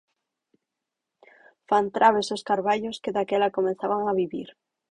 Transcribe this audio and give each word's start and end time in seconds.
Fan 1.67 1.85
trabes 1.95 2.27
os 2.35 2.45
carballos 2.49 2.99
que 3.03 3.13
daquela 3.17 3.53
comezaban 3.57 4.03
a 4.05 4.13
vivir. 4.21 4.49